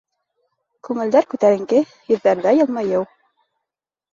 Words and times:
Күңелдәр 0.87 1.27
күтәренке, 1.33 1.83
йөҙҙәрҙә 2.15 2.55
йылмайыу. 2.61 3.05